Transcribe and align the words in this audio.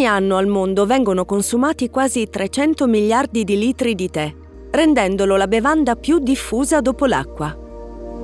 Ogni 0.00 0.08
anno 0.08 0.38
al 0.38 0.46
mondo 0.46 0.86
vengono 0.86 1.26
consumati 1.26 1.90
quasi 1.90 2.30
300 2.30 2.86
miliardi 2.86 3.44
di 3.44 3.58
litri 3.58 3.94
di 3.94 4.08
tè, 4.08 4.34
rendendolo 4.70 5.36
la 5.36 5.46
bevanda 5.46 5.94
più 5.94 6.20
diffusa 6.20 6.80
dopo 6.80 7.04
l'acqua. 7.04 7.54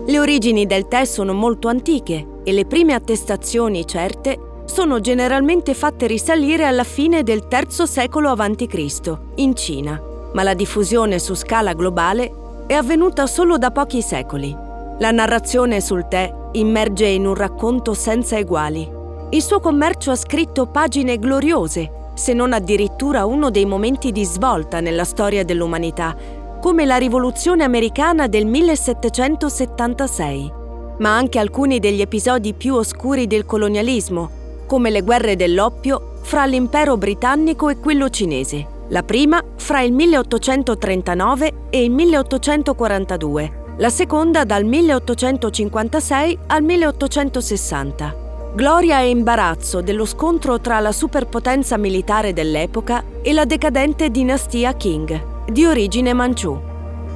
Le 0.07 0.19
origini 0.19 0.65
del 0.65 0.89
tè 0.89 1.05
sono 1.05 1.35
molto 1.35 1.69
antiche 1.69 2.41
e 2.45 2.53
le 2.53 2.65
prime 2.65 2.95
attestazioni 2.95 3.87
certe 3.87 4.63
sono 4.65 5.01
generalmente 5.01 5.75
fatte 5.75 6.07
risalire 6.07 6.65
alla 6.65 6.83
fine 6.83 7.23
del 7.23 7.47
III 7.47 7.87
secolo 7.87 8.31
a.C. 8.31 9.13
in 9.35 9.55
Cina, 9.55 10.01
ma 10.33 10.43
la 10.43 10.55
diffusione 10.55 11.19
su 11.19 11.35
scala 11.35 11.75
globale 11.75 12.65
è 12.67 12.73
avvenuta 12.73 13.27
solo 13.27 13.59
da 13.59 13.71
pochi 13.71 14.01
secoli. 14.01 14.57
La 14.99 15.11
narrazione 15.11 15.83
sul 15.83 16.09
tè 16.09 16.33
immerge 16.53 17.07
in 17.07 17.27
un 17.27 17.35
racconto 17.35 17.93
senza 17.93 18.39
eguali 18.39 18.96
il 19.31 19.43
suo 19.43 19.59
commercio 19.59 20.13
ha 20.13 20.17
scritto 20.17 20.67
pagine 20.67 21.19
gloriose, 21.19 22.13
se 22.15 22.33
non 22.33 22.53
addirittura 22.53 23.27
uno 23.27 23.51
dei 23.51 23.67
momenti 23.67 24.13
di 24.13 24.25
svolta 24.25 24.79
nella 24.79 25.03
storia 25.03 25.45
dell'umanità, 25.45 26.17
come 26.61 26.85
la 26.85 26.95
rivoluzione 26.97 27.65
americana 27.65 28.29
del 28.29 28.47
1776, 28.47 30.53
ma 30.99 31.17
anche 31.17 31.41
alcuni 31.41 31.81
degli 31.81 32.01
episodi 32.01 32.55
più 32.55 32.77
oscuri 32.77 33.27
del 33.27 33.45
colonialismo, 33.45 34.31
come 34.67 34.91
le 34.91 35.03
guerre 35.03 35.35
dell'oppio 35.35 36.21
fra 36.23 36.47
l'impero 36.47 36.97
britannico 36.97 37.69
e 37.69 37.81
quello 37.81 38.09
cinese, 38.09 38.75
la 38.89 39.03
prima 39.03 39.43
fra 39.57 39.81
il 39.81 39.93
1839 39.93 41.53
e 41.71 41.83
il 41.83 41.91
1842, 41.91 43.65
la 43.79 43.91
seconda 43.91 44.45
dal 44.45 44.65
1856 44.65 46.39
al 46.47 46.63
1860 46.63 48.26
gloria 48.57 49.03
e 49.03 49.11
imbarazzo 49.11 49.83
dello 49.83 50.07
scontro 50.07 50.59
tra 50.61 50.81
la 50.81 50.91
superpotenza 50.91 51.77
militare 51.77 52.33
dell'epoca 52.33 53.05
e 53.21 53.35
la 53.35 53.45
decadente 53.45 54.11
dinastia 54.11 54.73
Qing, 54.73 55.51
di 55.51 55.67
origine 55.67 56.15
manciù. 56.15 56.59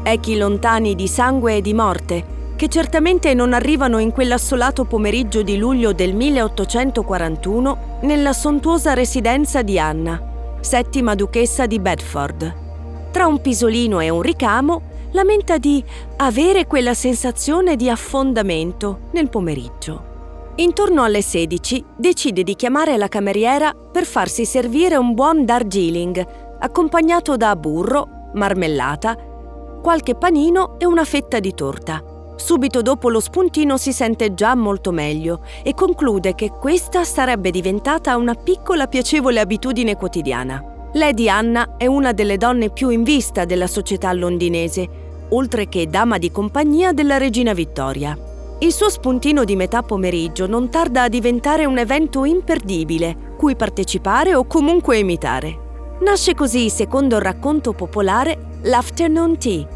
Echi 0.02 0.36
lontani 0.36 0.94
di 0.94 1.08
sangue 1.08 1.56
e 1.56 1.60
di 1.62 1.72
morte, 1.72 2.52
che 2.56 2.68
certamente 2.68 3.32
non 3.32 3.54
arrivano 3.54 3.96
in 3.96 4.12
quell'assolato 4.12 4.84
pomeriggio 4.84 5.40
di 5.40 5.56
luglio 5.56 5.94
del 5.94 6.14
1841 6.14 8.00
nella 8.02 8.34
sontuosa 8.34 8.92
residenza 8.92 9.62
di 9.62 9.78
Anna, 9.78 10.22
settima 10.60 11.14
duchessa 11.14 11.64
di 11.64 11.80
Bedford. 11.80 12.54
Tra 13.12 13.24
un 13.24 13.40
pisolino 13.40 14.00
e 14.00 14.10
un 14.10 14.20
ricamo, 14.20 14.82
lamenta 15.12 15.56
di 15.56 15.82
avere 16.16 16.66
quella 16.66 16.92
sensazione 16.92 17.76
di 17.76 17.88
affondamento 17.88 19.08
nel 19.12 19.30
pomeriggio. 19.30 20.09
Intorno 20.60 21.04
alle 21.04 21.22
16 21.22 21.82
decide 21.96 22.42
di 22.42 22.54
chiamare 22.54 22.98
la 22.98 23.08
cameriera 23.08 23.72
per 23.72 24.04
farsi 24.04 24.44
servire 24.44 24.96
un 24.96 25.14
buon 25.14 25.46
Darjeeling, 25.46 26.58
accompagnato 26.58 27.38
da 27.38 27.56
burro, 27.56 28.30
marmellata, 28.34 29.16
qualche 29.80 30.16
panino 30.16 30.78
e 30.78 30.84
una 30.84 31.06
fetta 31.06 31.40
di 31.40 31.54
torta. 31.54 32.04
Subito 32.36 32.82
dopo 32.82 33.08
lo 33.08 33.20
spuntino 33.20 33.78
si 33.78 33.94
sente 33.94 34.34
già 34.34 34.54
molto 34.54 34.90
meglio 34.90 35.40
e 35.62 35.72
conclude 35.72 36.34
che 36.34 36.50
questa 36.50 37.04
sarebbe 37.04 37.50
diventata 37.50 38.18
una 38.18 38.34
piccola 38.34 38.86
piacevole 38.86 39.40
abitudine 39.40 39.96
quotidiana. 39.96 40.62
Lady 40.92 41.30
Anna 41.30 41.76
è 41.78 41.86
una 41.86 42.12
delle 42.12 42.36
donne 42.36 42.68
più 42.68 42.90
in 42.90 43.02
vista 43.02 43.46
della 43.46 43.66
società 43.66 44.12
londinese, 44.12 44.88
oltre 45.30 45.70
che 45.70 45.86
dama 45.86 46.18
di 46.18 46.30
compagnia 46.30 46.92
della 46.92 47.16
regina 47.16 47.54
Vittoria. 47.54 48.14
Il 48.62 48.72
suo 48.72 48.90
spuntino 48.90 49.44
di 49.44 49.56
metà 49.56 49.82
pomeriggio 49.82 50.46
non 50.46 50.68
tarda 50.68 51.04
a 51.04 51.08
diventare 51.08 51.64
un 51.64 51.78
evento 51.78 52.26
imperdibile, 52.26 53.32
cui 53.38 53.56
partecipare 53.56 54.34
o 54.34 54.44
comunque 54.44 54.98
imitare. 54.98 55.68
Nasce 56.00 56.34
così, 56.34 56.68
secondo 56.68 57.16
il 57.16 57.22
racconto 57.22 57.72
popolare, 57.72 58.58
l'afternoon 58.64 59.38
tea, 59.38 59.66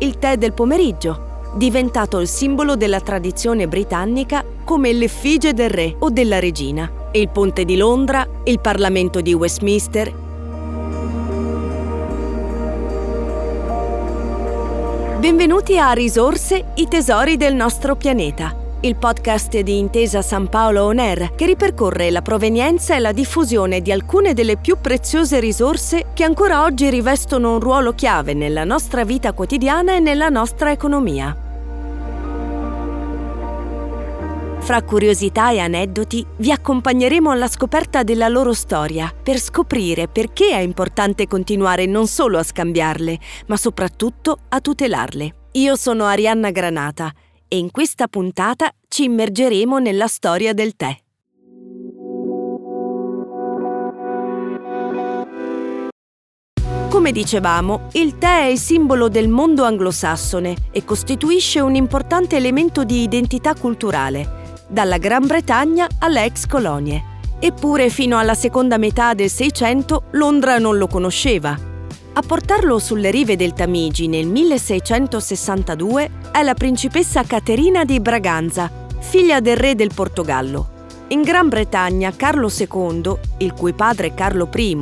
il 0.00 0.18
tè 0.18 0.36
del 0.36 0.52
pomeriggio, 0.52 1.50
diventato 1.54 2.20
il 2.20 2.28
simbolo 2.28 2.76
della 2.76 3.00
tradizione 3.00 3.66
britannica 3.66 4.44
come 4.64 4.92
l'effigie 4.92 5.54
del 5.54 5.70
re 5.70 5.96
o 5.98 6.10
della 6.10 6.38
regina. 6.38 6.90
Il 7.12 7.30
ponte 7.30 7.64
di 7.64 7.78
Londra, 7.78 8.28
il 8.44 8.60
Parlamento 8.60 9.22
di 9.22 9.32
Westminster, 9.32 10.12
Benvenuti 15.18 15.78
a 15.78 15.92
Risorse, 15.92 16.72
i 16.74 16.88
tesori 16.88 17.38
del 17.38 17.54
nostro 17.54 17.96
pianeta, 17.96 18.54
il 18.80 18.96
podcast 18.96 19.58
di 19.60 19.78
Intesa 19.78 20.20
San 20.20 20.48
Paolo 20.48 20.84
On 20.84 20.98
Air 20.98 21.34
che 21.34 21.46
ripercorre 21.46 22.10
la 22.10 22.20
provenienza 22.20 22.94
e 22.94 22.98
la 22.98 23.12
diffusione 23.12 23.80
di 23.80 23.90
alcune 23.90 24.34
delle 24.34 24.58
più 24.58 24.76
preziose 24.78 25.40
risorse 25.40 26.08
che 26.12 26.22
ancora 26.22 26.64
oggi 26.64 26.90
rivestono 26.90 27.54
un 27.54 27.60
ruolo 27.60 27.94
chiave 27.94 28.34
nella 28.34 28.64
nostra 28.64 29.04
vita 29.04 29.32
quotidiana 29.32 29.96
e 29.96 30.00
nella 30.00 30.28
nostra 30.28 30.70
economia. 30.70 31.45
Fra 34.66 34.82
curiosità 34.82 35.52
e 35.52 35.60
aneddoti 35.60 36.26
vi 36.38 36.50
accompagneremo 36.50 37.30
alla 37.30 37.46
scoperta 37.46 38.02
della 38.02 38.26
loro 38.26 38.52
storia 38.52 39.14
per 39.22 39.38
scoprire 39.38 40.08
perché 40.08 40.48
è 40.48 40.58
importante 40.58 41.28
continuare 41.28 41.86
non 41.86 42.08
solo 42.08 42.36
a 42.36 42.42
scambiarle, 42.42 43.16
ma 43.46 43.56
soprattutto 43.56 44.36
a 44.48 44.60
tutelarle. 44.60 45.50
Io 45.52 45.76
sono 45.76 46.06
Arianna 46.06 46.50
Granata 46.50 47.12
e 47.46 47.58
in 47.58 47.70
questa 47.70 48.08
puntata 48.08 48.68
ci 48.88 49.04
immergeremo 49.04 49.78
nella 49.78 50.08
storia 50.08 50.52
del 50.52 50.74
tè. 50.74 50.98
Come 56.88 57.12
dicevamo, 57.12 57.88
il 57.92 58.18
tè 58.18 58.40
è 58.40 58.46
il 58.46 58.58
simbolo 58.58 59.08
del 59.08 59.28
mondo 59.28 59.62
anglosassone 59.62 60.56
e 60.72 60.84
costituisce 60.84 61.60
un 61.60 61.76
importante 61.76 62.34
elemento 62.34 62.82
di 62.82 63.02
identità 63.02 63.54
culturale 63.54 64.42
dalla 64.68 64.98
Gran 64.98 65.26
Bretagna 65.26 65.86
alle 66.00 66.24
ex 66.24 66.46
colonie. 66.46 67.14
Eppure 67.38 67.90
fino 67.90 68.18
alla 68.18 68.34
seconda 68.34 68.78
metà 68.78 69.14
del 69.14 69.30
Seicento 69.30 70.04
Londra 70.12 70.58
non 70.58 70.78
lo 70.78 70.86
conosceva. 70.86 71.56
A 72.14 72.22
portarlo 72.22 72.78
sulle 72.78 73.10
rive 73.10 73.36
del 73.36 73.52
Tamigi 73.52 74.08
nel 74.08 74.26
1662 74.26 76.10
è 76.32 76.42
la 76.42 76.54
principessa 76.54 77.22
Caterina 77.24 77.84
di 77.84 78.00
Braganza, 78.00 78.70
figlia 79.00 79.40
del 79.40 79.56
re 79.56 79.74
del 79.74 79.92
Portogallo. 79.94 80.74
In 81.08 81.20
Gran 81.20 81.48
Bretagna 81.48 82.12
Carlo 82.16 82.50
II, 82.50 83.16
il 83.38 83.52
cui 83.52 83.74
padre 83.74 84.14
Carlo 84.14 84.48
I 84.54 84.78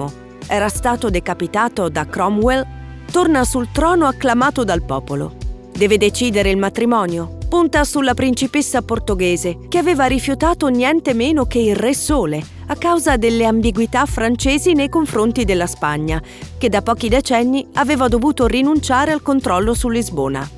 era 0.47 0.69
stato 0.69 1.11
decapitato 1.11 1.89
da 1.89 2.07
Cromwell, 2.07 2.65
torna 3.11 3.45
sul 3.45 3.69
trono 3.73 4.07
acclamato 4.07 4.63
dal 4.63 4.85
popolo. 4.85 5.35
Deve 5.77 5.99
decidere 5.99 6.51
il 6.51 6.57
matrimonio, 6.57 7.39
punta 7.55 7.85
sulla 7.85 8.15
principessa 8.15 8.83
portoghese, 8.83 9.59
che 9.69 9.79
aveva 9.79 10.07
rifiutato 10.07 10.67
niente 10.67 11.15
meno 11.15 11.45
che 11.45 11.61
il 11.61 11.77
Re 11.77 11.95
Sole, 11.95 12.45
a 12.67 12.75
causa 12.75 13.17
delle 13.17 13.45
ambiguità 13.45 14.07
francesi 14.07 14.73
nei 14.73 14.89
confronti 14.89 15.45
della 15.45 15.69
Spagna, 15.69 16.21
che 16.59 16.69
da 16.69 16.83
pochi 16.83 17.09
decenni 17.09 17.65
aveva 17.75 18.09
dovuto 18.09 18.49
rinunciare 18.49 19.13
al 19.13 19.23
controllo 19.23 19.73
su 19.73 19.89
Lisbona. 19.89 20.51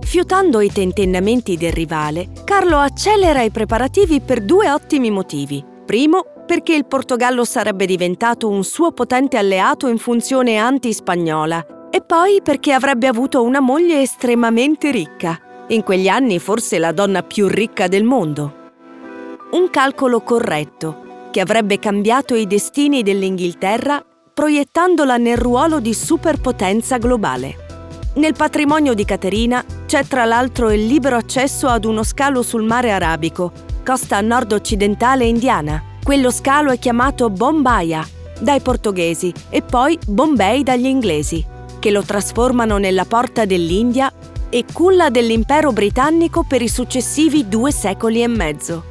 Fiutando 0.00 0.62
i 0.62 0.72
tentennamenti 0.72 1.58
del 1.58 1.72
rivale, 1.72 2.28
Carlo 2.44 2.78
accelera 2.78 3.42
i 3.42 3.50
preparativi 3.50 4.22
per 4.22 4.40
due 4.40 4.70
ottimi 4.70 5.10
motivi. 5.10 5.62
Primo, 5.84 6.24
perché 6.46 6.74
il 6.74 6.86
Portogallo 6.86 7.44
sarebbe 7.44 7.84
diventato 7.84 8.48
un 8.48 8.64
suo 8.64 8.92
potente 8.92 9.36
alleato 9.36 9.86
in 9.86 9.98
funzione 9.98 10.56
anti-spagnola, 10.56 11.90
e 11.90 12.00
poi 12.00 12.40
perché 12.42 12.72
avrebbe 12.72 13.06
avuto 13.06 13.42
una 13.42 13.60
moglie 13.60 14.00
estremamente 14.00 14.90
ricca, 14.90 15.38
in 15.68 15.82
quegli 15.82 16.08
anni 16.08 16.38
forse 16.38 16.78
la 16.78 16.92
donna 16.92 17.22
più 17.22 17.46
ricca 17.46 17.88
del 17.88 18.04
mondo. 18.04 18.54
Un 19.52 19.68
calcolo 19.70 20.20
corretto 20.20 21.06
che 21.30 21.40
avrebbe 21.40 21.78
cambiato 21.78 22.34
i 22.34 22.46
destini 22.46 23.02
dell'Inghilterra 23.02 24.04
proiettandola 24.32 25.16
nel 25.16 25.36
ruolo 25.36 25.80
di 25.80 25.92
superpotenza 25.92 26.98
globale. 26.98 27.66
Nel 28.14 28.34
patrimonio 28.34 28.94
di 28.94 29.04
Caterina 29.04 29.64
c'è 29.86 30.04
tra 30.06 30.24
l'altro 30.24 30.70
il 30.70 30.86
libero 30.86 31.16
accesso 31.16 31.68
ad 31.68 31.84
uno 31.84 32.02
scalo 32.02 32.42
sul 32.42 32.62
mare 32.64 32.90
Arabico, 32.90 33.52
costa 33.84 34.20
nord-occidentale 34.20 35.24
indiana. 35.24 35.82
Quello 36.02 36.30
scalo 36.30 36.70
è 36.70 36.78
chiamato 36.78 37.30
Bombaya 37.30 38.06
dai 38.40 38.60
portoghesi 38.60 39.32
e 39.50 39.62
poi 39.62 39.98
Bombay 40.06 40.62
dagli 40.62 40.86
inglesi, 40.86 41.44
che 41.78 41.90
lo 41.90 42.02
trasformano 42.02 42.78
nella 42.78 43.04
porta 43.04 43.44
dell'India 43.44 44.12
e 44.50 44.64
culla 44.72 45.10
dell'impero 45.10 45.72
britannico 45.72 46.44
per 46.44 46.62
i 46.62 46.68
successivi 46.68 47.48
due 47.48 47.72
secoli 47.72 48.22
e 48.22 48.26
mezzo. 48.26 48.84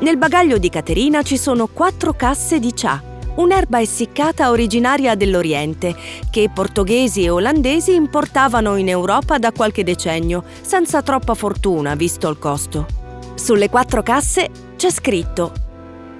Nel 0.00 0.16
bagaglio 0.16 0.58
di 0.58 0.68
Caterina 0.68 1.22
ci 1.22 1.36
sono 1.36 1.66
quattro 1.66 2.12
casse 2.12 2.58
di 2.60 2.72
cha, 2.72 3.02
un'erba 3.36 3.80
essiccata 3.80 4.50
originaria 4.50 5.14
dell'Oriente, 5.14 5.96
che 6.30 6.50
portoghesi 6.52 7.24
e 7.24 7.30
olandesi 7.30 7.94
importavano 7.94 8.76
in 8.76 8.88
Europa 8.88 9.38
da 9.38 9.52
qualche 9.52 9.84
decennio, 9.84 10.44
senza 10.60 11.02
troppa 11.02 11.34
fortuna 11.34 11.94
visto 11.94 12.28
il 12.28 12.38
costo. 12.38 12.86
Sulle 13.34 13.68
quattro 13.68 14.02
casse 14.02 14.48
c'è 14.76 14.90
scritto 14.90 15.52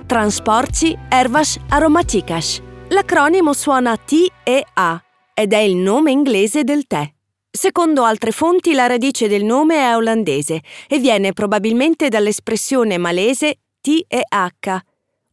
Transporti 0.06 0.96
Ervas 1.08 1.58
Aromaticas. 1.68 2.62
L'acronimo 2.88 3.52
suona 3.52 3.96
T 3.96 4.26
e 4.42 4.64
A 4.74 5.02
ed 5.34 5.52
è 5.52 5.58
il 5.58 5.76
nome 5.76 6.10
inglese 6.10 6.64
del 6.64 6.86
tè. 6.86 7.12
Secondo 7.50 8.04
altre 8.04 8.30
fonti 8.30 8.74
la 8.74 8.86
radice 8.86 9.26
del 9.26 9.42
nome 9.42 9.76
è 9.76 9.96
olandese 9.96 10.60
e 10.86 10.98
viene 10.98 11.32
probabilmente 11.32 12.08
dall'espressione 12.08 12.98
malese 12.98 13.60
T 13.80 14.04
e 14.06 14.22
H 14.28 14.78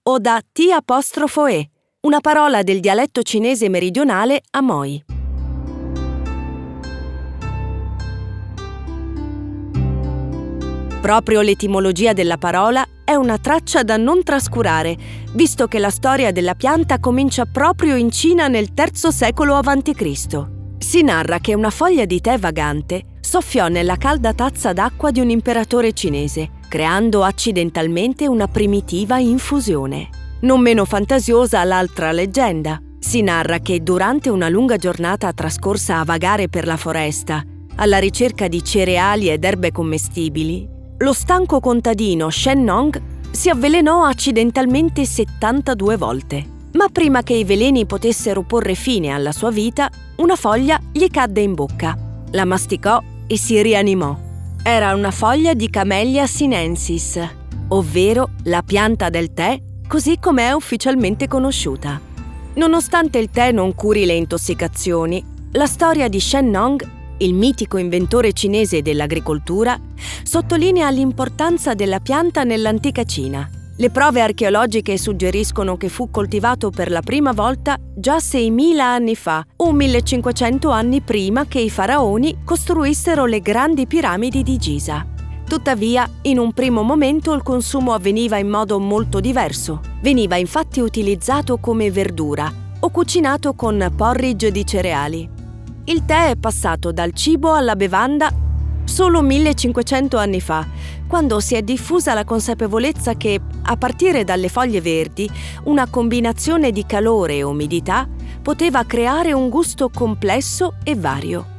o 0.04 0.20
da 0.20 0.42
T 0.50 0.72
apostrofo 0.74 1.46
E, 1.48 1.70
una 2.02 2.22
parola 2.22 2.64
del 2.64 2.80
dialetto 2.80 3.22
cinese 3.22 3.68
meridionale 3.68 4.42
Amoy. 4.52 5.04
Proprio 11.02 11.42
l'etimologia 11.42 12.14
della 12.14 12.38
parola 12.38 12.88
è 13.04 13.14
una 13.14 13.38
traccia 13.38 13.84
da 13.84 13.98
non 13.98 14.24
trascurare, 14.24 14.96
visto 15.34 15.68
che 15.68 15.80
la 15.80 15.90
storia 15.90 16.32
della 16.32 16.56
pianta 16.56 16.98
comincia 17.00 17.46
proprio 17.46 17.98
in 17.98 18.10
Cina 18.10 18.48
nel 18.48 18.70
III 18.74 19.12
secolo 19.12 19.56
a.C. 19.56 20.55
Si 20.78 21.02
narra 21.02 21.40
che 21.40 21.54
una 21.54 21.70
foglia 21.70 22.06
di 22.06 22.22
tè 22.22 22.38
vagante 22.38 23.04
soffiò 23.20 23.68
nella 23.68 23.98
calda 23.98 24.34
tazza 24.34 24.74
d'acqua 24.74 25.12
di 25.12 25.20
un 25.20 25.30
imperatore 25.30 25.94
cinese, 25.94 26.52
creando 26.68 27.24
accidentalmente 27.24 28.28
una 28.28 28.48
primitiva 28.48 29.18
infusione. 29.18 30.10
Non 30.42 30.62
meno 30.62 30.86
fantasiosa 30.86 31.64
l'altra 31.64 32.12
leggenda. 32.12 32.80
Si 33.00 33.22
narra 33.22 33.60
che 33.60 33.82
durante 33.82 34.30
una 34.30 34.50
lunga 34.50 34.78
giornata 34.78 35.32
trascorsa 35.32 36.00
a 36.00 36.04
vagare 36.04 36.50
per 36.50 36.66
la 36.66 36.78
foresta, 36.78 37.44
alla 37.76 37.98
ricerca 37.98 38.48
di 38.48 38.64
cereali 38.64 39.30
ed 39.30 39.44
erbe 39.44 39.72
commestibili, 39.72 40.68
lo 40.98 41.14
stanco 41.14 41.60
contadino 41.60 42.30
Shen 42.30 42.64
Nong 42.64 43.02
si 43.32 43.50
avvelenò 43.50 44.06
accidentalmente 44.06 45.06
72 45.06 45.98
volte. 45.98 46.55
Ma 46.76 46.90
prima 46.92 47.24
che 47.24 47.34
i 47.34 47.46
veleni 47.46 47.86
potessero 47.86 48.42
porre 48.42 48.76
fine 48.76 49.10
alla 49.10 49.32
sua 49.32 49.50
vita, 49.50 49.90
una 50.18 50.36
foglia 50.36 50.78
gli 50.92 51.08
cadde 51.10 51.40
in 51.40 51.54
bocca. 51.54 51.98
La 52.32 52.44
masticò 52.44 53.02
e 53.28 53.38
si 53.38 53.62
rianimò. 53.62 54.18
Era 54.62 54.94
una 54.94 55.12
foglia 55.12 55.54
di 55.54 55.70
Camellia 55.70 56.28
sinensis, 56.28 57.18
ovvero 57.70 58.32
la 58.44 58.62
pianta 58.62 59.10
del 59.10 59.34
tè 59.34 59.62
così 59.88 60.18
come 60.20 60.50
è 60.50 60.52
ufficialmente 60.52 61.30
conosciuta. 61.30 62.02
Nonostante 62.56 63.20
il 63.20 63.30
tè 63.30 63.54
non 63.54 63.74
curi 63.74 64.06
le 64.06 64.14
intossicazioni, 64.14 65.24
la 65.52 65.68
storia 65.68 66.10
di 66.10 66.20
Shen 66.20 66.50
Nong, 66.50 66.86
il 67.20 67.34
mitico 67.34 67.78
inventore 67.78 68.34
cinese 68.34 68.82
dell'agricoltura, 68.82 69.80
sottolinea 70.24 70.90
l'importanza 70.90 71.74
della 71.74 72.02
pianta 72.02 72.44
nell'antica 72.44 73.06
Cina. 73.06 73.50
Le 73.78 73.90
prove 73.90 74.22
archeologiche 74.22 74.98
suggeriscono 74.98 75.76
che 75.76 75.90
fu 75.90 76.10
coltivato 76.10 76.70
per 76.70 76.90
la 76.90 77.02
prima 77.02 77.34
volta 77.34 77.78
già 77.94 78.16
6.000 78.16 78.80
anni 78.80 79.16
fa 79.18 79.46
o 79.58 79.74
1.500 79.74 80.72
anni 80.72 81.02
prima 81.02 81.46
che 81.46 81.60
i 81.60 81.70
faraoni 81.70 82.38
costruissero 82.46 83.26
le 83.26 83.42
grandi 83.42 83.86
piramidi 83.86 84.44
di 84.44 84.56
Giza. 84.56 85.06
Tuttavia, 85.46 86.10
in 86.22 86.40
un 86.40 86.54
primo 86.54 86.84
momento 86.84 87.34
il 87.34 87.44
consumo 87.44 87.92
avveniva 87.92 88.38
in 88.38 88.48
modo 88.48 88.80
molto 88.80 89.20
diverso. 89.20 89.82
Veniva 90.02 90.38
infatti 90.38 90.80
utilizzato 90.80 91.58
come 91.58 91.92
verdura 91.92 92.50
o 92.80 92.90
cucinato 92.90 93.56
con 93.56 93.92
porridge 93.94 94.52
di 94.52 94.66
cereali. 94.66 95.30
Il 95.84 96.06
tè 96.06 96.30
è 96.30 96.36
passato 96.38 96.94
dal 96.94 97.12
cibo 97.12 97.54
alla 97.54 97.76
bevanda 97.76 98.32
solo 98.86 99.22
1500 99.22 100.18
anni 100.18 100.40
fa, 100.40 100.66
quando 101.08 101.40
si 101.40 101.56
è 101.56 101.62
diffusa 101.62 102.14
la 102.14 102.24
consapevolezza 102.24 103.16
che, 103.16 103.40
a 103.64 103.78
partire 103.78 104.24
dalle 104.24 104.50
foglie 104.50 104.82
verdi, 104.82 105.30
una 105.66 105.88
combinazione 105.88 106.72
di 106.72 106.86
calore 106.86 107.36
e 107.36 107.44
umidità 107.44 108.08
poteva 108.42 108.84
creare 108.86 109.34
un 109.34 109.50
gusto 109.50 109.90
complesso 109.90 110.76
e 110.84 110.96
vario. 110.96 111.54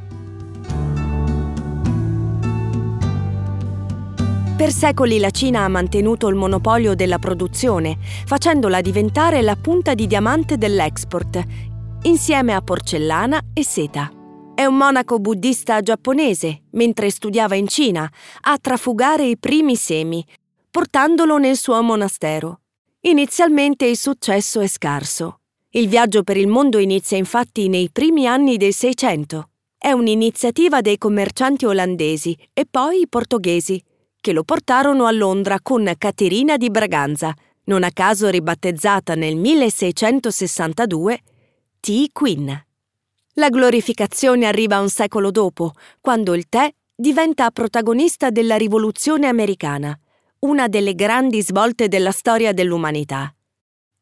Per 4.57 4.71
secoli 4.71 5.19
la 5.19 5.29
Cina 5.29 5.63
ha 5.63 5.67
mantenuto 5.67 6.27
il 6.29 6.35
monopolio 6.35 6.95
della 6.95 7.19
produzione, 7.19 7.97
facendola 8.25 8.81
diventare 8.81 9.43
la 9.43 9.55
punta 9.55 9.93
di 9.93 10.07
diamante 10.07 10.57
dell'export, 10.57 11.43
insieme 12.01 12.53
a 12.53 12.61
porcellana 12.61 13.39
e 13.53 13.63
seta. 13.63 14.16
È 14.57 14.65
un 14.65 14.75
monaco 14.75 15.19
buddista 15.19 15.81
giapponese, 15.81 16.63
mentre 16.71 17.11
studiava 17.11 17.53
in 17.53 17.67
Cina, 17.67 18.11
a 18.41 18.57
trafugare 18.57 19.23
i 19.23 19.37
primi 19.37 19.75
semi, 19.75 20.25
portandolo 20.71 21.37
nel 21.37 21.55
suo 21.55 21.79
monastero. 21.83 22.61
Inizialmente 23.01 23.85
il 23.85 23.95
successo 23.95 24.59
è 24.59 24.65
scarso. 24.65 25.41
Il 25.69 25.87
viaggio 25.87 26.23
per 26.23 26.37
il 26.37 26.47
mondo 26.47 26.79
inizia 26.79 27.17
infatti 27.17 27.67
nei 27.67 27.91
primi 27.91 28.25
anni 28.25 28.57
del 28.57 28.73
Seicento. 28.73 29.49
È 29.77 29.91
un'iniziativa 29.91 30.81
dei 30.81 30.97
commercianti 30.97 31.67
olandesi 31.67 32.35
e 32.51 32.65
poi 32.65 33.01
i 33.01 33.07
portoghesi, 33.07 33.79
che 34.19 34.33
lo 34.33 34.41
portarono 34.41 35.05
a 35.05 35.11
Londra 35.11 35.59
con 35.61 35.93
Caterina 35.99 36.57
di 36.57 36.71
Braganza, 36.71 37.31
non 37.65 37.83
a 37.83 37.91
caso 37.91 38.27
ribattezzata 38.27 39.13
nel 39.13 39.35
1662 39.35 41.19
Tea 41.79 42.07
Queen. 42.11 42.65
La 43.39 43.49
glorificazione 43.49 44.47
arriva 44.47 44.79
un 44.79 44.89
secolo 44.89 45.29
dopo, 45.29 45.73
quando 46.01 46.33
il 46.33 46.49
tè 46.49 46.73
diventa 46.95 47.51
protagonista 47.51 48.31
della 48.31 48.55
rivoluzione 48.55 49.27
americana, 49.27 49.95
una 50.39 50.67
delle 50.67 50.95
grandi 50.95 51.43
svolte 51.43 51.87
della 51.87 52.09
storia 52.09 52.51
dell'umanità. 52.51 53.31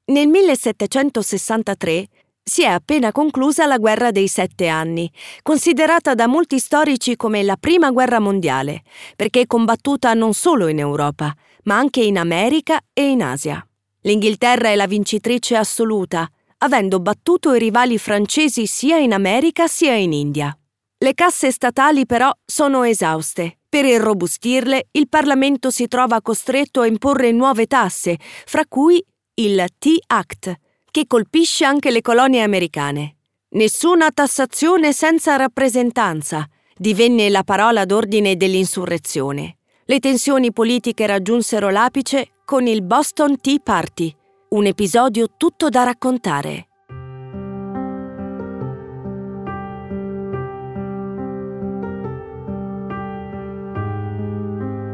Nel 0.05 0.29
1763 0.29 2.07
si 2.41 2.63
è 2.63 2.67
appena 2.67 3.11
conclusa 3.11 3.65
la 3.65 3.77
guerra 3.77 4.11
dei 4.11 4.30
sette 4.30 4.69
anni, 4.69 5.11
considerata 5.42 6.15
da 6.15 6.27
molti 6.27 6.57
storici 6.57 7.18
come 7.18 7.44
la 7.44 7.57
prima 7.57 7.92
guerra 7.92 8.19
mondiale, 8.19 8.83
perché 9.18 9.47
combattuta 9.47 10.13
non 10.13 10.33
solo 10.33 10.68
in 10.68 10.80
Europa, 10.80 11.35
ma 11.63 11.75
anche 11.75 12.01
in 12.01 12.18
America 12.18 12.80
e 12.94 13.09
in 13.09 13.21
Asia. 13.21 13.68
L'Inghilterra 14.04 14.69
è 14.69 14.75
la 14.75 14.87
vincitrice 14.87 15.57
assoluta, 15.57 16.25
avendo 16.66 17.00
battuto 17.00 17.54
i 17.54 17.60
rivali 17.60 17.98
francesi 17.98 18.66
sia 18.66 18.98
in 18.98 19.14
America 19.14 19.68
sia 19.68 19.94
in 19.94 20.14
India. 20.14 20.56
Le 20.98 21.14
casse 21.14 21.52
statali 21.52 22.06
però 22.06 22.31
sono 22.45 22.84
esauste. 22.84 23.60
Per 23.69 23.86
irrobustirle, 23.86 24.88
il 24.92 25.07
Parlamento 25.07 25.69
si 25.69 25.88
trova 25.88 26.22
costretto 26.22 26.81
a 26.81 26.88
imporre 26.88 27.31
nuove 27.31 27.68
tasse, 27.68 28.18
fra 28.45 28.66
cui 28.68 29.04
il 29.36 29.66
T-Act, 29.78 30.56
che 30.90 31.06
colpisce 31.07 31.66
anche 31.66 31.92
le 31.92 32.02
colonie 32.02 32.42
americane. 32.42 33.18
Nessuna 33.50 34.12
tassazione 34.12 34.92
senza 34.92 35.36
rappresentanza 35.36 36.48
divenne 36.76 37.30
la 37.30 37.44
parola 37.44 37.86
d'ordine 37.86 38.36
dell'insurrezione. 38.36 39.57
Le 39.86 40.00
tensioni 40.00 40.52
politiche 40.52 41.06
raggiunsero 41.06 41.69
l'apice 41.69 42.30
con 42.44 42.66
il 42.66 42.81
Boston 42.81 43.40
Tea 43.40 43.60
Party, 43.62 44.16
un 44.56 44.68
episodio 44.68 45.28
tutto 45.35 45.68
da 45.68 45.83
raccontare. 45.83 46.68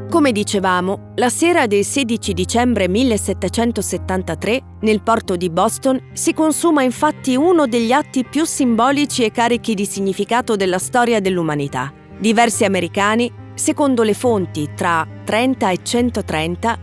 Come 0.09 0.31
dicevamo, 0.31 1.11
la 1.15 1.29
sera 1.29 1.67
del 1.67 1.85
16 1.85 2.33
dicembre 2.33 2.87
1773, 2.87 4.61
nel 4.81 5.03
porto 5.03 5.35
di 5.35 5.51
Boston, 5.51 6.09
si 6.13 6.33
consuma 6.33 6.81
infatti 6.81 7.35
uno 7.35 7.67
degli 7.67 7.91
atti 7.91 8.25
più 8.25 8.45
simbolici 8.45 9.23
e 9.23 9.31
carichi 9.31 9.75
di 9.75 9.85
significato 9.85 10.55
della 10.55 10.79
storia 10.79 11.21
dell'umanità. 11.21 11.93
Diversi 12.17 12.65
americani, 12.65 13.31
secondo 13.53 14.01
le 14.01 14.15
fonti 14.15 14.71
tra 14.73 15.07
30 15.23 15.69
e 15.69 15.79
130, 15.83 16.79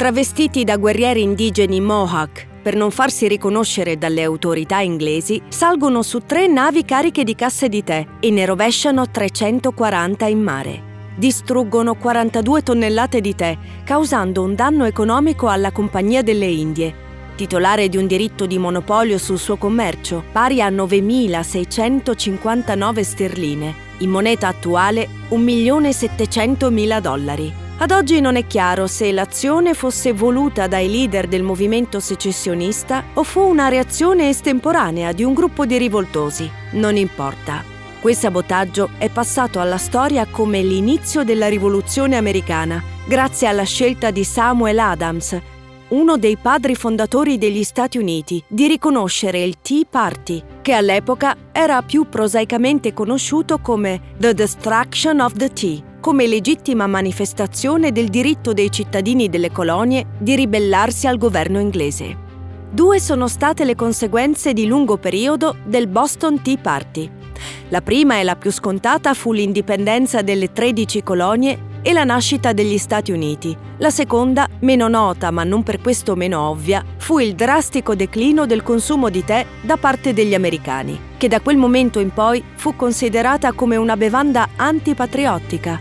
travestiti 0.00 0.64
da 0.64 0.78
guerrieri 0.78 1.20
indigeni 1.20 1.78
Mohawk 1.78 2.46
per 2.62 2.74
non 2.74 2.90
farsi 2.90 3.28
riconoscere 3.28 3.98
dalle 3.98 4.22
autorità 4.22 4.80
inglesi, 4.80 5.42
salgono 5.48 6.00
su 6.00 6.20
tre 6.20 6.46
navi 6.46 6.86
cariche 6.86 7.22
di 7.22 7.34
casse 7.34 7.68
di 7.68 7.84
tè 7.84 8.06
e 8.18 8.30
ne 8.30 8.46
rovesciano 8.46 9.10
340 9.10 10.26
in 10.26 10.40
mare 10.40 10.82
distruggono 11.18 11.96
42 11.96 12.62
tonnellate 12.62 13.20
di 13.20 13.34
tè, 13.34 13.58
causando 13.84 14.42
un 14.42 14.54
danno 14.54 14.86
economico 14.86 15.48
alla 15.48 15.70
Compagnia 15.70 16.22
delle 16.22 16.46
Indie, 16.46 16.94
titolare 17.36 17.90
di 17.90 17.98
un 17.98 18.06
diritto 18.06 18.46
di 18.46 18.56
monopolio 18.56 19.18
sul 19.18 19.38
suo 19.38 19.58
commercio, 19.58 20.24
pari 20.32 20.62
a 20.62 20.70
9.659 20.70 23.00
sterline, 23.02 23.74
in 23.98 24.08
moneta 24.08 24.48
attuale 24.48 25.06
1.700.000 25.28 27.00
dollari. 27.00 27.59
Ad 27.82 27.92
oggi 27.92 28.20
non 28.20 28.36
è 28.36 28.46
chiaro 28.46 28.86
se 28.86 29.10
l'azione 29.10 29.72
fosse 29.72 30.12
voluta 30.12 30.66
dai 30.66 30.90
leader 30.90 31.26
del 31.26 31.42
movimento 31.42 31.98
secessionista 31.98 33.04
o 33.14 33.22
fu 33.22 33.40
una 33.40 33.68
reazione 33.68 34.28
estemporanea 34.28 35.12
di 35.12 35.24
un 35.24 35.32
gruppo 35.32 35.64
di 35.64 35.78
rivoltosi. 35.78 36.50
Non 36.72 36.98
importa. 36.98 37.64
Quel 37.98 38.14
sabotaggio 38.14 38.90
è 38.98 39.08
passato 39.08 39.60
alla 39.60 39.78
storia 39.78 40.26
come 40.26 40.60
l'inizio 40.60 41.24
della 41.24 41.48
rivoluzione 41.48 42.16
americana, 42.16 42.82
grazie 43.06 43.46
alla 43.46 43.64
scelta 43.64 44.10
di 44.10 44.24
Samuel 44.24 44.78
Adams, 44.78 45.40
uno 45.90 46.16
dei 46.16 46.36
padri 46.36 46.74
fondatori 46.74 47.36
degli 47.36 47.64
Stati 47.64 47.98
Uniti, 47.98 48.42
di 48.46 48.68
riconoscere 48.68 49.42
il 49.42 49.60
Tea 49.60 49.82
Party, 49.88 50.42
che 50.62 50.72
all'epoca 50.72 51.36
era 51.50 51.82
più 51.82 52.08
prosaicamente 52.08 52.92
conosciuto 52.92 53.58
come 53.58 54.00
The 54.16 54.34
Destruction 54.34 55.20
of 55.20 55.32
the 55.32 55.48
Tea, 55.48 55.82
come 56.00 56.26
legittima 56.26 56.86
manifestazione 56.86 57.90
del 57.90 58.08
diritto 58.08 58.52
dei 58.52 58.70
cittadini 58.70 59.28
delle 59.28 59.50
colonie 59.50 60.06
di 60.18 60.36
ribellarsi 60.36 61.06
al 61.06 61.18
governo 61.18 61.58
inglese. 61.58 62.28
Due 62.70 63.00
sono 63.00 63.26
state 63.26 63.64
le 63.64 63.74
conseguenze 63.74 64.52
di 64.52 64.66
lungo 64.66 64.96
periodo 64.96 65.56
del 65.64 65.88
Boston 65.88 66.40
Tea 66.40 66.56
Party. 66.56 67.10
La 67.70 67.80
prima 67.80 68.20
e 68.20 68.22
la 68.22 68.36
più 68.36 68.52
scontata 68.52 69.12
fu 69.14 69.32
l'indipendenza 69.32 70.22
delle 70.22 70.52
13 70.52 71.02
colonie 71.02 71.68
e 71.82 71.92
la 71.92 72.04
nascita 72.04 72.52
degli 72.52 72.78
Stati 72.78 73.12
Uniti. 73.12 73.56
La 73.78 73.90
seconda, 73.90 74.46
meno 74.60 74.88
nota 74.88 75.30
ma 75.30 75.44
non 75.44 75.62
per 75.62 75.80
questo 75.80 76.14
meno 76.16 76.40
ovvia, 76.48 76.84
fu 76.96 77.18
il 77.18 77.34
drastico 77.34 77.94
declino 77.94 78.46
del 78.46 78.62
consumo 78.62 79.08
di 79.08 79.24
tè 79.24 79.46
da 79.62 79.76
parte 79.76 80.12
degli 80.12 80.34
americani, 80.34 80.98
che 81.16 81.28
da 81.28 81.40
quel 81.40 81.56
momento 81.56 81.98
in 81.98 82.10
poi 82.12 82.42
fu 82.54 82.76
considerata 82.76 83.52
come 83.52 83.76
una 83.76 83.96
bevanda 83.96 84.48
antipatriottica 84.56 85.80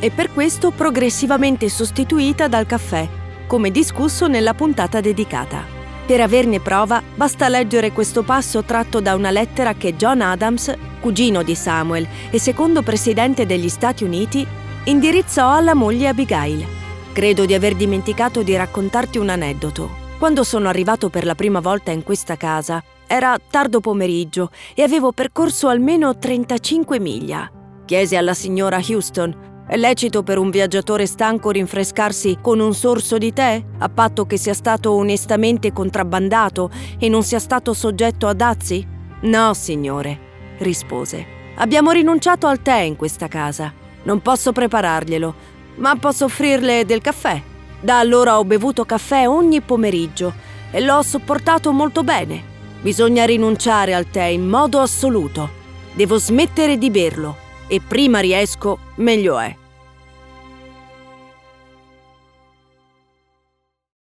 e 0.00 0.10
per 0.10 0.32
questo 0.32 0.70
progressivamente 0.70 1.68
sostituita 1.68 2.48
dal 2.48 2.66
caffè, 2.66 3.06
come 3.46 3.70
discusso 3.70 4.26
nella 4.26 4.54
puntata 4.54 5.00
dedicata. 5.00 5.78
Per 6.06 6.20
averne 6.20 6.58
prova 6.58 7.00
basta 7.14 7.48
leggere 7.48 7.92
questo 7.92 8.22
passo 8.22 8.64
tratto 8.64 9.00
da 9.00 9.14
una 9.14 9.30
lettera 9.30 9.74
che 9.74 9.94
John 9.94 10.22
Adams, 10.22 10.74
cugino 11.00 11.44
di 11.44 11.54
Samuel 11.54 12.06
e 12.30 12.40
secondo 12.40 12.82
presidente 12.82 13.46
degli 13.46 13.68
Stati 13.68 14.02
Uniti, 14.02 14.44
indirizzò 14.84 15.50
alla 15.52 15.74
moglie 15.74 16.08
Abigail. 16.08 16.66
Credo 17.12 17.44
di 17.44 17.54
aver 17.54 17.74
dimenticato 17.74 18.42
di 18.42 18.56
raccontarti 18.56 19.18
un 19.18 19.28
aneddoto. 19.28 19.98
Quando 20.18 20.44
sono 20.44 20.68
arrivato 20.68 21.08
per 21.08 21.24
la 21.24 21.34
prima 21.34 21.60
volta 21.60 21.90
in 21.90 22.02
questa 22.02 22.36
casa, 22.36 22.82
era 23.06 23.36
tardo 23.50 23.80
pomeriggio 23.80 24.50
e 24.74 24.82
avevo 24.82 25.12
percorso 25.12 25.68
almeno 25.68 26.16
35 26.16 27.00
miglia. 27.00 27.50
Chiesi 27.84 28.16
alla 28.16 28.34
signora 28.34 28.80
Houston, 28.86 29.48
è 29.66 29.76
lecito 29.76 30.22
per 30.22 30.38
un 30.38 30.50
viaggiatore 30.50 31.06
stanco 31.06 31.50
rinfrescarsi 31.50 32.38
con 32.40 32.60
un 32.60 32.74
sorso 32.74 33.18
di 33.18 33.32
tè, 33.32 33.62
a 33.78 33.88
patto 33.88 34.26
che 34.26 34.36
sia 34.36 34.54
stato 34.54 34.92
onestamente 34.92 35.72
contrabbandato 35.72 36.70
e 36.98 37.08
non 37.08 37.22
sia 37.22 37.38
stato 37.38 37.72
soggetto 37.72 38.26
a 38.26 38.32
dazi? 38.32 38.86
No, 39.22 39.54
signore, 39.54 40.56
rispose. 40.58 41.38
Abbiamo 41.56 41.90
rinunciato 41.90 42.46
al 42.46 42.62
tè 42.62 42.80
in 42.80 42.96
questa 42.96 43.28
casa. 43.28 43.79
Non 44.02 44.20
posso 44.20 44.52
prepararglielo, 44.52 45.34
ma 45.76 45.96
posso 45.96 46.24
offrirle 46.24 46.84
del 46.84 47.00
caffè. 47.00 47.40
Da 47.80 47.98
allora 47.98 48.38
ho 48.38 48.44
bevuto 48.44 48.84
caffè 48.84 49.26
ogni 49.26 49.60
pomeriggio 49.60 50.32
e 50.70 50.80
l'ho 50.80 51.02
sopportato 51.02 51.72
molto 51.72 52.02
bene. 52.02 52.48
Bisogna 52.80 53.24
rinunciare 53.24 53.94
al 53.94 54.10
tè 54.10 54.24
in 54.24 54.46
modo 54.46 54.80
assoluto. 54.80 55.58
Devo 55.94 56.18
smettere 56.18 56.78
di 56.78 56.90
berlo 56.90 57.36
e 57.66 57.80
prima 57.80 58.20
riesco, 58.20 58.78
meglio 58.96 59.38
è. 59.38 59.56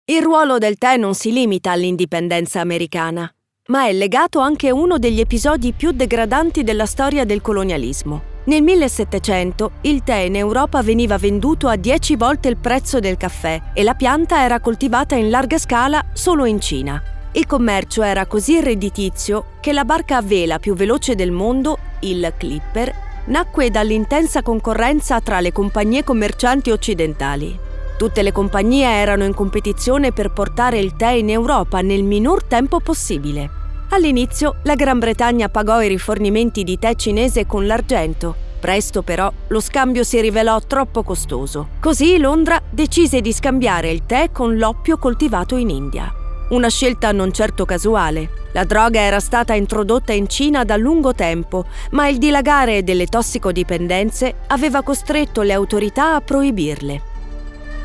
Il 0.05 0.21
ruolo 0.23 0.57
del 0.57 0.77
tè 0.77 0.97
non 0.97 1.13
si 1.13 1.31
limita 1.31 1.71
all'indipendenza 1.71 2.61
americana, 2.61 3.31
ma 3.67 3.85
è 3.85 3.93
legato 3.93 4.39
anche 4.39 4.69
a 4.69 4.73
uno 4.73 4.97
degli 4.97 5.19
episodi 5.19 5.71
più 5.71 5.91
degradanti 5.91 6.63
della 6.63 6.87
storia 6.87 7.25
del 7.25 7.41
colonialismo. 7.41 8.28
Nel 8.45 8.63
1700 8.63 9.71
il 9.81 10.03
tè 10.03 10.15
in 10.15 10.35
Europa 10.35 10.81
veniva 10.81 11.17
venduto 11.17 11.67
a 11.67 11.75
10 11.75 12.15
volte 12.15 12.47
il 12.47 12.57
prezzo 12.57 12.99
del 12.99 13.17
caffè 13.17 13.61
e 13.73 13.83
la 13.83 13.93
pianta 13.93 14.41
era 14.41 14.59
coltivata 14.59 15.15
in 15.15 15.29
larga 15.29 15.57
scala 15.57 16.03
solo 16.13 16.45
in 16.45 16.59
Cina. 16.59 17.01
Il 17.33 17.45
commercio 17.45 18.01
era 18.01 18.25
così 18.25 18.59
redditizio 18.59 19.57
che 19.59 19.71
la 19.71 19.85
barca 19.85 20.17
a 20.17 20.21
vela 20.21 20.57
più 20.57 20.73
veloce 20.73 21.13
del 21.15 21.31
mondo, 21.31 21.77
il 21.99 22.33
Clipper, 22.35 23.07
nacque 23.25 23.69
dall'intensa 23.69 24.41
concorrenza 24.41 25.19
tra 25.19 25.39
le 25.41 25.51
compagnie 25.51 26.03
commercianti 26.03 26.71
occidentali. 26.71 27.59
Tutte 27.97 28.23
le 28.23 28.31
compagnie 28.31 28.87
erano 28.87 29.25
in 29.25 29.33
competizione 29.33 30.13
per 30.13 30.31
portare 30.31 30.79
il 30.79 30.95
tè 30.95 31.09
in 31.09 31.29
Europa 31.29 31.81
nel 31.81 32.03
minor 32.03 32.45
tempo 32.45 32.79
possibile. 32.79 33.58
All'inizio 33.91 34.57
la 34.63 34.75
Gran 34.75 34.99
Bretagna 34.99 35.49
pagò 35.49 35.81
i 35.81 35.87
rifornimenti 35.87 36.63
di 36.63 36.77
tè 36.77 36.93
cinese 36.93 37.47
con 37.47 37.65
l'argento. 37.65 38.35
Presto 38.59 39.01
però 39.01 39.31
lo 39.47 39.59
scambio 39.59 40.03
si 40.03 40.21
rivelò 40.21 40.59
troppo 40.61 41.01
costoso. 41.01 41.69
Così 41.79 42.19
Londra 42.19 42.61
decise 42.69 43.19
di 43.19 43.33
scambiare 43.33 43.89
il 43.89 44.05
tè 44.05 44.29
con 44.31 44.57
l'oppio 44.57 44.99
coltivato 44.99 45.55
in 45.55 45.69
India. 45.69 46.13
Una 46.49 46.69
scelta 46.69 47.11
non 47.11 47.31
certo 47.31 47.65
casuale. 47.65 48.29
La 48.53 48.63
droga 48.63 48.99
era 48.99 49.19
stata 49.19 49.53
introdotta 49.53 50.13
in 50.13 50.27
Cina 50.27 50.63
da 50.63 50.77
lungo 50.77 51.15
tempo, 51.15 51.65
ma 51.91 52.07
il 52.07 52.19
dilagare 52.19 52.83
delle 52.83 53.07
tossicodipendenze 53.07 54.41
aveva 54.47 54.83
costretto 54.83 55.41
le 55.41 55.53
autorità 55.53 56.13
a 56.13 56.21
proibirle. 56.21 57.08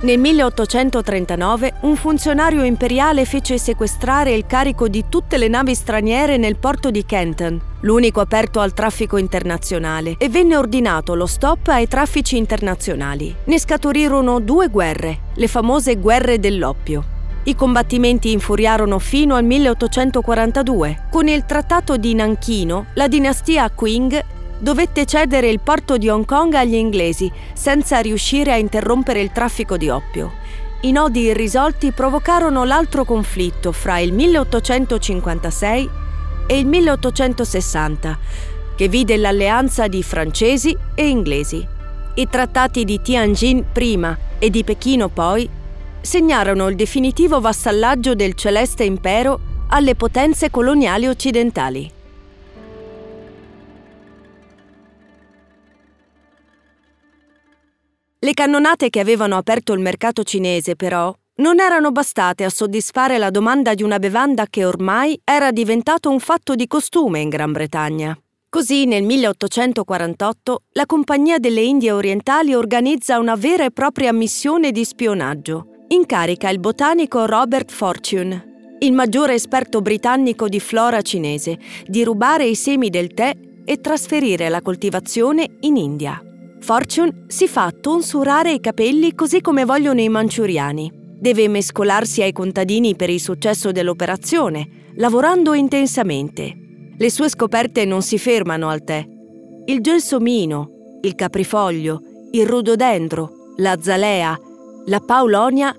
Nel 0.04 0.18
1839 0.18 1.76
un 1.80 1.96
funzionario 1.96 2.62
imperiale 2.62 3.24
fece 3.24 3.56
sequestrare 3.56 4.34
il 4.34 4.44
carico 4.44 4.86
di 4.86 5.06
tutte 5.08 5.38
le 5.38 5.48
navi 5.48 5.74
straniere 5.74 6.36
nel 6.36 6.56
porto 6.56 6.90
di 6.90 7.06
Canton, 7.06 7.58
l'unico 7.80 8.20
aperto 8.20 8.60
al 8.60 8.74
traffico 8.74 9.16
internazionale, 9.16 10.16
e 10.18 10.28
venne 10.28 10.58
ordinato 10.58 11.14
lo 11.14 11.24
stop 11.24 11.68
ai 11.68 11.88
traffici 11.88 12.36
internazionali. 12.36 13.34
Ne 13.44 13.58
scaturirono 13.58 14.40
due 14.40 14.68
guerre, 14.68 15.20
le 15.36 15.48
famose 15.48 15.96
guerre 15.96 16.38
dell'oppio. 16.38 17.02
I 17.44 17.54
combattimenti 17.54 18.30
infuriarono 18.30 18.98
fino 18.98 19.36
al 19.36 19.44
1842. 19.44 21.06
Con 21.10 21.28
il 21.28 21.46
trattato 21.46 21.96
di 21.96 22.14
Nanchino, 22.14 22.88
la 22.92 23.08
dinastia 23.08 23.70
Qing 23.70 24.22
dovette 24.64 25.04
cedere 25.04 25.50
il 25.50 25.60
porto 25.60 25.98
di 25.98 26.08
Hong 26.08 26.24
Kong 26.24 26.54
agli 26.54 26.72
inglesi 26.72 27.30
senza 27.52 27.98
riuscire 27.98 28.50
a 28.50 28.56
interrompere 28.56 29.20
il 29.20 29.30
traffico 29.30 29.76
di 29.76 29.90
oppio. 29.90 30.32
I 30.80 30.90
nodi 30.90 31.20
irrisolti 31.20 31.92
provocarono 31.92 32.64
l'altro 32.64 33.04
conflitto 33.04 33.72
fra 33.72 33.98
il 33.98 34.14
1856 34.14 35.90
e 36.46 36.58
il 36.58 36.64
1860, 36.64 38.18
che 38.74 38.88
vide 38.88 39.18
l'alleanza 39.18 39.86
di 39.86 40.02
francesi 40.02 40.74
e 40.94 41.08
inglesi. 41.08 41.66
I 42.14 42.26
trattati 42.30 42.86
di 42.86 43.02
Tianjin 43.02 43.66
prima 43.70 44.16
e 44.38 44.48
di 44.48 44.64
Pechino 44.64 45.10
poi 45.10 45.46
segnarono 46.00 46.68
il 46.68 46.76
definitivo 46.76 47.38
vassallaggio 47.38 48.14
del 48.14 48.32
celeste 48.32 48.84
impero 48.84 49.40
alle 49.68 49.94
potenze 49.94 50.50
coloniali 50.50 51.06
occidentali. 51.06 51.90
Le 58.24 58.32
cannonate 58.32 58.88
che 58.88 59.00
avevano 59.00 59.36
aperto 59.36 59.74
il 59.74 59.80
mercato 59.80 60.22
cinese, 60.22 60.76
però, 60.76 61.14
non 61.40 61.60
erano 61.60 61.92
bastate 61.92 62.44
a 62.44 62.48
soddisfare 62.48 63.18
la 63.18 63.28
domanda 63.28 63.74
di 63.74 63.82
una 63.82 63.98
bevanda 63.98 64.46
che 64.48 64.64
ormai 64.64 65.20
era 65.22 65.50
diventato 65.50 66.08
un 66.08 66.20
fatto 66.20 66.54
di 66.54 66.66
costume 66.66 67.20
in 67.20 67.28
Gran 67.28 67.52
Bretagna. 67.52 68.18
Così 68.48 68.86
nel 68.86 69.02
1848 69.02 70.62
la 70.72 70.86
Compagnia 70.86 71.36
delle 71.36 71.60
Indie 71.60 71.92
Orientali 71.92 72.54
organizza 72.54 73.18
una 73.18 73.34
vera 73.34 73.66
e 73.66 73.72
propria 73.72 74.14
missione 74.14 74.72
di 74.72 74.86
spionaggio. 74.86 75.84
Incarica 75.88 76.48
il 76.48 76.60
botanico 76.60 77.26
Robert 77.26 77.70
Fortune, 77.70 78.76
il 78.78 78.94
maggiore 78.94 79.34
esperto 79.34 79.82
britannico 79.82 80.48
di 80.48 80.60
flora 80.60 81.02
cinese, 81.02 81.58
di 81.84 82.02
rubare 82.02 82.46
i 82.46 82.54
semi 82.54 82.88
del 82.88 83.12
tè 83.12 83.36
e 83.66 83.80
trasferire 83.82 84.48
la 84.48 84.62
coltivazione 84.62 85.58
in 85.60 85.76
India. 85.76 86.22
Fortune 86.64 87.26
si 87.26 87.46
fa 87.46 87.70
tonsurare 87.78 88.50
i 88.50 88.58
capelli 88.58 89.14
così 89.14 89.42
come 89.42 89.66
vogliono 89.66 90.00
i 90.00 90.08
manciuriani. 90.08 90.90
Deve 90.94 91.46
mescolarsi 91.46 92.22
ai 92.22 92.32
contadini 92.32 92.96
per 92.96 93.10
il 93.10 93.20
successo 93.20 93.70
dell'operazione, 93.70 94.92
lavorando 94.94 95.52
intensamente. 95.52 96.56
Le 96.96 97.10
sue 97.10 97.28
scoperte 97.28 97.84
non 97.84 98.00
si 98.00 98.16
fermano 98.16 98.70
al 98.70 98.82
tè. 98.82 99.06
Il 99.66 99.82
gelsomino, 99.82 100.70
il 101.02 101.14
caprifoglio, 101.14 102.00
il 102.30 102.46
rhododendro, 102.46 103.52
la 103.56 103.76
zalea, 103.78 104.34
la 104.86 105.00
paulonia 105.00 105.76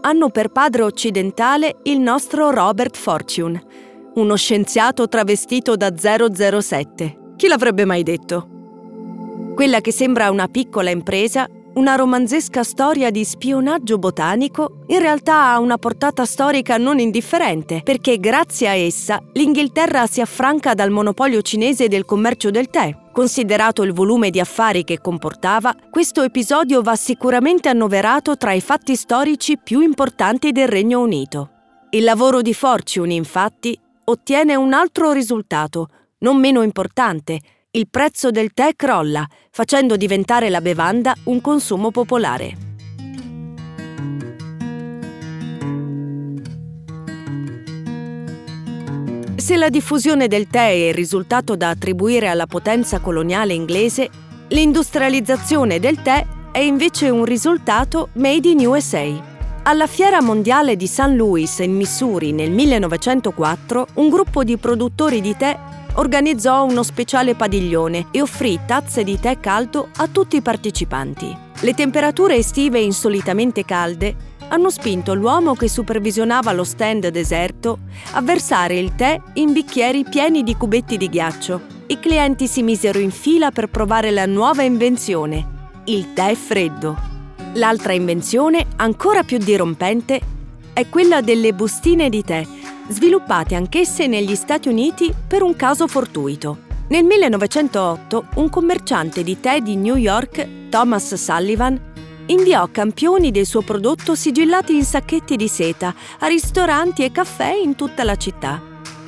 hanno 0.00 0.30
per 0.30 0.48
padre 0.48 0.82
occidentale 0.82 1.76
il 1.84 2.00
nostro 2.00 2.50
Robert 2.50 2.96
Fortune, 2.96 3.62
uno 4.14 4.34
scienziato 4.34 5.06
travestito 5.06 5.76
da 5.76 5.94
007. 5.96 7.18
Chi 7.36 7.46
l'avrebbe 7.46 7.84
mai 7.84 8.02
detto? 8.02 8.48
Quella 9.54 9.80
che 9.80 9.92
sembra 9.92 10.30
una 10.30 10.48
piccola 10.48 10.90
impresa 10.90 11.48
una 11.74 11.96
romanzesca 11.96 12.62
storia 12.62 13.10
di 13.10 13.24
spionaggio 13.24 13.98
botanico 13.98 14.84
in 14.88 15.00
realtà 15.00 15.46
ha 15.46 15.58
una 15.58 15.76
portata 15.76 16.24
storica 16.24 16.76
non 16.76 16.98
indifferente, 16.98 17.80
perché 17.82 18.18
grazie 18.18 18.68
a 18.68 18.74
essa 18.74 19.20
l'Inghilterra 19.32 20.06
si 20.06 20.20
affranca 20.20 20.74
dal 20.74 20.90
monopolio 20.90 21.40
cinese 21.42 21.88
del 21.88 22.04
commercio 22.04 22.50
del 22.50 22.68
tè. 22.68 22.96
Considerato 23.12 23.82
il 23.82 23.92
volume 23.92 24.30
di 24.30 24.38
affari 24.38 24.84
che 24.84 25.00
comportava, 25.00 25.74
questo 25.90 26.22
episodio 26.22 26.82
va 26.82 26.94
sicuramente 26.96 27.68
annoverato 27.68 28.36
tra 28.36 28.52
i 28.52 28.60
fatti 28.60 28.94
storici 28.94 29.58
più 29.58 29.80
importanti 29.80 30.52
del 30.52 30.68
Regno 30.68 31.00
Unito. 31.00 31.50
Il 31.90 32.04
lavoro 32.04 32.40
di 32.40 32.54
Fortune, 32.54 33.14
infatti, 33.14 33.78
ottiene 34.04 34.54
un 34.54 34.72
altro 34.72 35.12
risultato, 35.12 35.88
non 36.18 36.38
meno 36.38 36.62
importante, 36.62 37.40
il 37.76 37.88
prezzo 37.90 38.30
del 38.30 38.52
tè 38.52 38.74
crolla, 38.76 39.26
facendo 39.50 39.96
diventare 39.96 40.48
la 40.48 40.60
bevanda 40.60 41.12
un 41.24 41.40
consumo 41.40 41.90
popolare. 41.90 42.56
Se 49.34 49.56
la 49.56 49.68
diffusione 49.70 50.28
del 50.28 50.46
tè 50.46 50.68
è 50.68 50.88
il 50.88 50.94
risultato 50.94 51.56
da 51.56 51.70
attribuire 51.70 52.28
alla 52.28 52.46
potenza 52.46 53.00
coloniale 53.00 53.54
inglese, 53.54 54.08
l'industrializzazione 54.48 55.80
del 55.80 56.00
tè 56.00 56.24
è 56.52 56.60
invece 56.60 57.10
un 57.10 57.24
risultato 57.24 58.10
made 58.12 58.48
in 58.48 58.64
USA. 58.64 59.32
Alla 59.64 59.88
Fiera 59.88 60.22
Mondiale 60.22 60.76
di 60.76 60.86
St. 60.86 61.08
Louis 61.08 61.58
in 61.58 61.74
Missouri 61.74 62.30
nel 62.30 62.52
1904, 62.52 63.88
un 63.94 64.08
gruppo 64.10 64.44
di 64.44 64.56
produttori 64.58 65.20
di 65.20 65.36
tè 65.36 65.58
organizzò 65.94 66.64
uno 66.64 66.82
speciale 66.82 67.34
padiglione 67.34 68.06
e 68.10 68.20
offrì 68.20 68.60
tazze 68.66 69.04
di 69.04 69.18
tè 69.18 69.38
caldo 69.40 69.88
a 69.96 70.08
tutti 70.08 70.36
i 70.36 70.42
partecipanti. 70.42 71.36
Le 71.60 71.74
temperature 71.74 72.36
estive 72.36 72.80
insolitamente 72.80 73.64
calde 73.64 74.32
hanno 74.48 74.70
spinto 74.70 75.14
l'uomo 75.14 75.54
che 75.54 75.68
supervisionava 75.68 76.52
lo 76.52 76.64
stand 76.64 77.08
deserto 77.08 77.78
a 78.12 78.20
versare 78.20 78.78
il 78.78 78.94
tè 78.94 79.20
in 79.34 79.52
bicchieri 79.52 80.04
pieni 80.04 80.42
di 80.42 80.56
cubetti 80.56 80.96
di 80.96 81.08
ghiaccio. 81.08 81.60
I 81.86 81.98
clienti 81.98 82.46
si 82.46 82.62
misero 82.62 82.98
in 82.98 83.10
fila 83.10 83.50
per 83.50 83.68
provare 83.68 84.10
la 84.10 84.26
nuova 84.26 84.62
invenzione, 84.62 85.70
il 85.84 86.12
tè 86.12 86.34
freddo. 86.34 87.12
L'altra 87.54 87.92
invenzione, 87.92 88.66
ancora 88.76 89.22
più 89.22 89.38
dirompente, 89.38 90.20
è 90.72 90.88
quella 90.88 91.20
delle 91.20 91.54
bustine 91.54 92.08
di 92.08 92.22
tè 92.22 92.44
sviluppate 92.88 93.54
anch'esse 93.54 94.06
negli 94.06 94.34
Stati 94.34 94.68
Uniti 94.68 95.12
per 95.26 95.42
un 95.42 95.56
caso 95.56 95.86
fortuito. 95.86 96.58
Nel 96.88 97.04
1908 97.04 98.26
un 98.36 98.50
commerciante 98.50 99.22
di 99.22 99.40
tè 99.40 99.60
di 99.60 99.76
New 99.76 99.96
York, 99.96 100.68
Thomas 100.68 101.14
Sullivan, 101.14 101.92
inviò 102.26 102.68
campioni 102.68 103.30
del 103.30 103.46
suo 103.46 103.62
prodotto 103.62 104.14
sigillati 104.14 104.74
in 104.74 104.84
sacchetti 104.84 105.36
di 105.36 105.48
seta 105.48 105.94
a 106.18 106.26
ristoranti 106.26 107.04
e 107.04 107.10
caffè 107.12 107.52
in 107.52 107.74
tutta 107.74 108.04
la 108.04 108.16
città. 108.16 108.60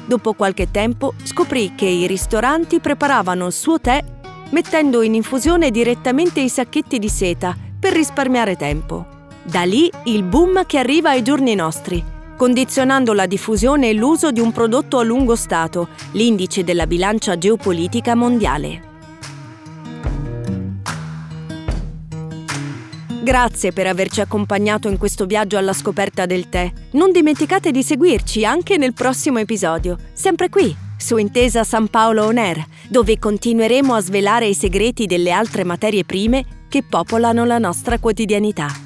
Dopo 0.07 0.33
qualche 0.33 0.71
tempo 0.71 1.15
scoprì 1.23 1.75
che 1.75 1.87
i 1.87 2.07
ristoranti 2.07 2.81
preparavano 2.81 3.47
il 3.47 3.53
suo 3.53 3.81
tè 3.81 4.03
mettendo 4.51 5.03
in 5.03 5.15
infusione 5.15 5.71
direttamente 5.71 6.41
i 6.41 6.49
sacchetti 6.49 6.99
di 6.99 7.09
seta 7.09 7.57
per 7.79 7.93
risparmiare 7.93 8.57
tempo. 8.57 9.07
Da 9.43 9.65
lì 9.65 9.91
il 10.05 10.23
boom 10.23 10.65
che 10.67 10.79
arriva 10.79 11.11
ai 11.11 11.23
giorni 11.23 11.55
nostri 11.55 12.15
condizionando 12.37 13.13
la 13.13 13.27
diffusione 13.27 13.89
e 13.89 13.95
l'uso 13.95 14.31
di 14.31 14.41
un 14.41 14.53
prodotto 14.53 14.99
a 14.99 15.03
lungo 15.03 15.35
stato, 15.35 15.89
l'indice 16.13 16.63
della 16.63 16.87
bilancia 16.87 17.37
geopolitica 17.37 18.15
mondiale. 18.15 18.95
Grazie 23.27 23.73
per 23.73 23.89
averci 23.89 24.21
accompagnato 24.21 24.89
in 24.89 24.99
questo 24.99 25.27
viaggio 25.27 25.59
alla 25.59 25.73
scoperta 25.73 26.27
del 26.27 26.49
tè. 26.49 26.71
Non 26.93 27.11
dimenticate 27.11 27.73
di 27.73 27.83
seguirci 27.83 28.45
anche 28.45 28.77
nel 28.77 28.93
prossimo 28.93 29.39
episodio, 29.39 29.99
sempre 30.13 30.49
qui, 30.49 30.73
su 30.97 31.17
Intesa 31.17 31.65
San 31.65 31.89
Paolo 31.89 32.27
On 32.27 32.39
Air, 32.39 32.65
dove 32.89 33.19
continueremo 33.19 33.95
a 33.95 34.01
svelare 34.01 34.47
i 34.47 34.55
segreti 34.55 35.07
delle 35.07 35.33
altre 35.33 35.65
materie 35.65 36.05
prime 36.05 36.45
che 36.69 36.85
popolano 36.89 37.45
la 37.45 37.59
nostra 37.59 37.99
quotidianità. 37.99 38.86